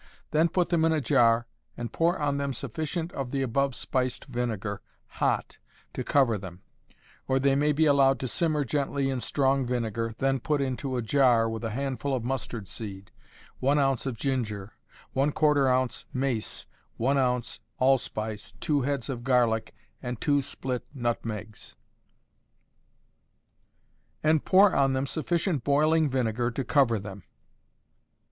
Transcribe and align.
Then 0.31 0.49
put 0.49 0.69
them 0.69 0.83
in 0.83 0.91
a 0.91 0.99
jar, 0.99 1.45
and 1.77 1.93
pour 1.93 2.17
on 2.17 2.37
them 2.37 2.53
sufficient 2.55 3.11
of 3.13 3.29
the 3.29 3.43
above 3.43 3.75
spiced 3.75 4.25
vinegar, 4.25 4.81
hot, 5.05 5.59
to 5.93 6.03
cover 6.03 6.39
them. 6.39 6.63
Or 7.27 7.37
they 7.37 7.53
may 7.53 7.71
be 7.71 7.85
allowed 7.85 8.19
to 8.21 8.27
simmer 8.27 8.63
gently 8.63 9.11
in 9.11 9.21
strong 9.21 9.63
vinegar, 9.63 10.15
then 10.17 10.39
put 10.39 10.59
into 10.59 10.97
a 10.97 11.03
jar 11.03 11.47
with 11.47 11.63
a 11.63 11.69
handful 11.69 12.15
of 12.15 12.23
mustard 12.23 12.67
seed, 12.67 13.11
1 13.59 13.77
oz. 13.77 14.07
of 14.07 14.17
ginger, 14.17 14.73
¼ 15.15 15.15
oz. 15.15 16.05
mace, 16.11 16.65
1 16.97 17.17
oz. 17.19 17.59
allspice, 17.79 18.53
2 18.53 18.81
heads 18.81 19.07
of 19.07 19.23
garlic, 19.23 19.71
and 20.01 20.19
2 20.19 20.41
split 20.41 20.83
nutmegs; 20.95 21.75
and 24.23 24.45
pour 24.45 24.73
on 24.75 24.93
them 24.93 25.05
sufficient 25.05 25.63
boiling 25.63 26.09
vinegar 26.09 26.49
to 26.49 26.63
cover 26.63 26.97
them. 26.97 27.21